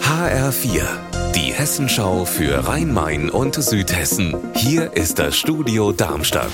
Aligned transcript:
HR4, 0.00 1.13
die 1.34 1.52
Hessenschau 1.52 2.24
für 2.24 2.68
Rhein-Main 2.68 3.28
und 3.28 3.56
Südhessen. 3.56 4.36
Hier 4.54 4.92
ist 4.92 5.18
das 5.18 5.36
Studio 5.36 5.90
Darmstadt. 5.90 6.52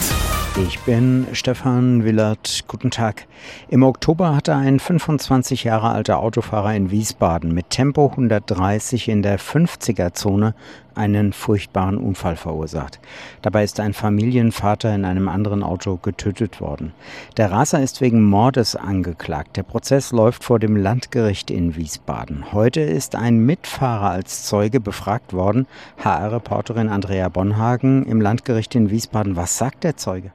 Ich 0.67 0.79
bin 0.81 1.27
Stefan 1.33 2.05
Willert. 2.05 2.65
Guten 2.67 2.91
Tag. 2.91 3.27
Im 3.69 3.83
Oktober 3.83 4.35
hatte 4.35 4.55
ein 4.55 4.81
25 4.81 5.65
Jahre 5.65 5.91
alter 5.91 6.19
Autofahrer 6.19 6.75
in 6.75 6.91
Wiesbaden 6.91 7.53
mit 7.53 7.71
Tempo 7.71 8.09
130 8.09 9.09
in 9.09 9.23
der 9.23 9.39
50er-Zone 9.39 10.55
einen 10.95 11.33
furchtbaren 11.33 11.97
Unfall 11.97 12.37
verursacht. 12.37 13.01
Dabei 13.43 13.65
ist 13.65 13.81
ein 13.81 13.95
Familienvater 13.95 14.95
in 14.95 15.05
einem 15.05 15.29
anderen 15.29 15.63
Auto 15.63 15.97
getötet 15.97 16.61
worden. 16.61 16.93
Der 17.37 17.51
Raser 17.51 17.83
ist 17.83 18.01
wegen 18.01 18.23
Mordes 18.23 18.77
angeklagt. 18.77 19.57
Der 19.57 19.63
Prozess 19.63 20.13
läuft 20.13 20.45
vor 20.45 20.59
dem 20.59 20.77
Landgericht 20.77 21.51
in 21.51 21.77
Wiesbaden. 21.77 22.53
Heute 22.53 22.81
ist 22.81 23.15
ein 23.15 23.39
Mitfahrer 23.39 24.11
als 24.11 24.45
Zeuge 24.45 24.70
befragt 24.79 25.33
worden. 25.33 25.67
HR-Reporterin 26.05 26.89
Andrea 26.89 27.29
Bonhagen 27.29 28.05
im 28.05 28.21
Landgericht 28.21 28.75
in 28.77 28.91
Wiesbaden. 28.91 29.35
Was 29.35 29.59
sagt 29.59 29.83
der 29.83 29.97
Zeuge? 29.97 30.33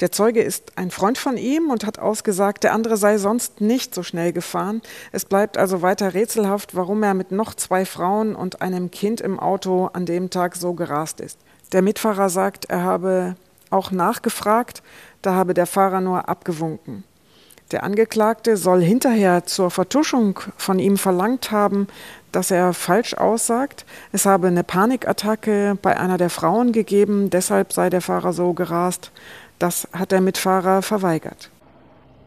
Der 0.00 0.10
Zeuge 0.10 0.42
ist 0.42 0.78
ein 0.78 0.90
Freund 0.90 1.18
von 1.18 1.36
ihm 1.36 1.70
und 1.70 1.84
hat 1.84 1.98
ausgesagt, 1.98 2.64
der 2.64 2.72
andere 2.72 2.96
sei 2.96 3.18
sonst 3.18 3.60
nicht 3.60 3.94
so 3.94 4.02
schnell 4.02 4.32
gefahren. 4.32 4.80
Es 5.12 5.26
bleibt 5.26 5.58
also 5.58 5.82
weiter 5.82 6.14
rätselhaft, 6.14 6.74
warum 6.74 7.02
er 7.02 7.12
mit 7.12 7.32
noch 7.32 7.54
zwei 7.54 7.84
Frauen 7.84 8.34
und 8.34 8.62
einem 8.62 8.90
Kind 8.90 9.20
im 9.20 9.38
Auto 9.38 9.90
an 9.92 10.06
dem 10.06 10.30
Tag 10.30 10.56
so 10.56 10.72
gerast 10.72 11.20
ist. 11.20 11.38
Der 11.72 11.82
Mitfahrer 11.82 12.30
sagt, 12.30 12.64
er 12.66 12.82
habe 12.82 13.36
auch 13.68 13.90
nachgefragt, 13.90 14.82
da 15.20 15.34
habe 15.34 15.52
der 15.52 15.66
Fahrer 15.66 16.00
nur 16.00 16.28
abgewunken. 16.28 17.04
Der 17.70 17.84
Angeklagte 17.84 18.56
soll 18.56 18.82
hinterher 18.82 19.44
zur 19.44 19.70
Vertuschung 19.70 20.40
von 20.56 20.80
ihm 20.80 20.96
verlangt 20.96 21.52
haben, 21.52 21.86
dass 22.32 22.50
er 22.50 22.72
falsch 22.72 23.14
aussagt. 23.14 23.86
Es 24.10 24.26
habe 24.26 24.48
eine 24.48 24.64
Panikattacke 24.64 25.78
bei 25.80 25.96
einer 25.96 26.18
der 26.18 26.30
Frauen 26.30 26.72
gegeben, 26.72 27.30
deshalb 27.30 27.72
sei 27.72 27.88
der 27.88 28.00
Fahrer 28.00 28.32
so 28.32 28.54
gerast. 28.54 29.12
Das 29.60 29.86
hat 29.92 30.10
der 30.10 30.20
Mitfahrer 30.20 30.82
verweigert. 30.82 31.50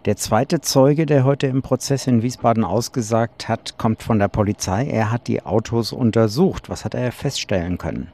Der 0.05 0.15
zweite 0.17 0.61
Zeuge, 0.61 1.05
der 1.05 1.25
heute 1.25 1.47
im 1.47 1.61
Prozess 1.61 2.07
in 2.07 2.21
Wiesbaden 2.21 2.63
ausgesagt 2.63 3.47
hat, 3.49 3.77
kommt 3.77 4.03
von 4.03 4.19
der 4.19 4.27
Polizei. 4.27 4.85
Er 4.85 5.11
hat 5.11 5.27
die 5.27 5.43
Autos 5.43 5.91
untersucht. 5.91 6.69
Was 6.69 6.85
hat 6.85 6.93
er 6.93 7.11
feststellen 7.11 7.77
können? 7.77 8.11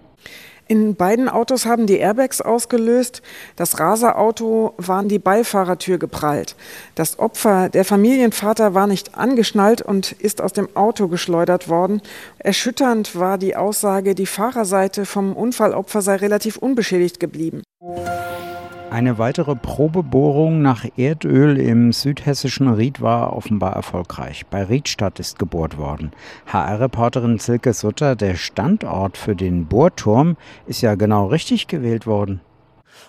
In 0.69 0.93
beiden 0.93 1.29
Autos 1.29 1.65
haben 1.65 1.87
die 1.87 1.97
Airbags 1.97 2.41
ausgelöst. 2.41 3.23
Das 3.55 3.79
Raserauto 3.79 4.75
war 4.77 4.99
an 4.99 5.07
die 5.07 5.17
Beifahrertür 5.17 5.97
geprallt. 5.97 6.55
Das 6.93 7.17
Opfer, 7.17 7.69
der 7.69 7.83
Familienvater, 7.83 8.75
war 8.75 8.85
nicht 8.85 9.15
angeschnallt 9.17 9.81
und 9.81 10.11
ist 10.11 10.43
aus 10.43 10.53
dem 10.53 10.69
Auto 10.75 11.07
geschleudert 11.07 11.69
worden. 11.69 12.03
Erschütternd 12.37 13.17
war 13.17 13.39
die 13.39 13.55
Aussage, 13.55 14.13
die 14.13 14.27
Fahrerseite 14.27 15.07
vom 15.07 15.35
Unfallopfer 15.35 16.03
sei 16.03 16.17
relativ 16.17 16.57
unbeschädigt 16.57 17.19
geblieben. 17.19 17.63
Eine 18.91 19.19
weitere 19.19 19.55
Probebohrung 19.55 20.63
nach 20.63 20.83
Erdöl 20.97 21.59
im 21.59 21.91
südhessischen 21.91 22.67
Ried 22.67 23.01
war 23.01 23.37
offenbar 23.37 23.73
erfolgreich. 23.73 24.47
Bei 24.47 24.63
Riedstadt 24.63 25.19
ist 25.19 25.37
gebohrt 25.37 25.77
worden. 25.77 26.11
HR-Reporterin 26.47 27.37
Silke 27.37 27.73
Sutter, 27.73 28.15
der 28.15 28.33
Standort 28.33 29.15
für 29.15 29.35
den 29.35 29.67
Bohrturm 29.67 30.37
ist 30.65 30.81
ja 30.81 30.95
genau 30.95 31.27
richtig 31.27 31.67
gewählt 31.67 32.07
worden. 32.07 32.41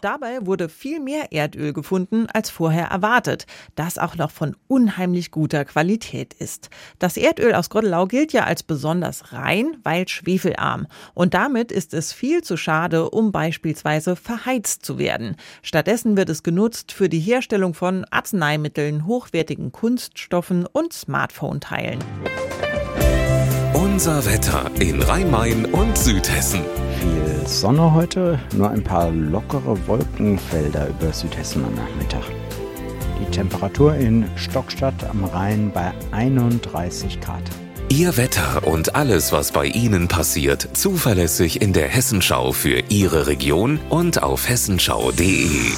Dabei 0.00 0.46
wurde 0.46 0.68
viel 0.68 1.00
mehr 1.00 1.32
Erdöl 1.32 1.72
gefunden 1.72 2.26
als 2.32 2.50
vorher 2.50 2.86
erwartet, 2.86 3.46
das 3.74 3.98
auch 3.98 4.16
noch 4.16 4.30
von 4.30 4.56
unheimlich 4.68 5.30
guter 5.30 5.64
Qualität 5.64 6.34
ist. 6.34 6.70
Das 6.98 7.16
Erdöl 7.16 7.54
aus 7.54 7.70
Gottelau 7.70 8.06
gilt 8.06 8.32
ja 8.32 8.44
als 8.44 8.62
besonders 8.62 9.32
rein, 9.32 9.76
weil 9.82 10.08
schwefelarm. 10.08 10.86
Und 11.14 11.34
damit 11.34 11.72
ist 11.72 11.94
es 11.94 12.12
viel 12.12 12.42
zu 12.42 12.56
schade, 12.56 13.10
um 13.10 13.32
beispielsweise 13.32 14.16
verheizt 14.16 14.84
zu 14.84 14.98
werden. 14.98 15.36
Stattdessen 15.62 16.16
wird 16.16 16.28
es 16.28 16.42
genutzt 16.42 16.92
für 16.92 17.08
die 17.08 17.20
Herstellung 17.20 17.74
von 17.74 18.04
Arzneimitteln, 18.10 19.06
hochwertigen 19.06 19.72
Kunststoffen 19.72 20.66
und 20.66 20.92
Smartphone-Teilen. 20.92 22.00
Unser 24.00 24.24
Wetter 24.24 24.70
in 24.80 25.02
Rhein-Main 25.02 25.66
und 25.66 25.98
Südhessen. 25.98 26.62
Viel 27.00 27.46
Sonne 27.46 27.92
heute, 27.92 28.38
nur 28.56 28.70
ein 28.70 28.82
paar 28.82 29.10
lockere 29.10 29.76
Wolkenfelder 29.86 30.88
über 30.88 31.12
Südhessen 31.12 31.62
am 31.66 31.74
Nachmittag. 31.74 32.22
Die 33.20 33.30
Temperatur 33.30 33.94
in 33.96 34.24
Stockstadt 34.36 35.04
am 35.04 35.24
Rhein 35.24 35.70
bei 35.70 35.92
31 36.12 37.20
Grad. 37.20 37.42
Ihr 37.90 38.16
Wetter 38.16 38.66
und 38.66 38.94
alles, 38.94 39.32
was 39.32 39.52
bei 39.52 39.66
Ihnen 39.66 40.08
passiert, 40.08 40.66
zuverlässig 40.72 41.60
in 41.60 41.74
der 41.74 41.88
Hessenschau 41.88 42.52
für 42.52 42.82
Ihre 42.88 43.26
Region 43.26 43.80
und 43.90 44.22
auf 44.22 44.48
hessenschau.de. 44.48 45.72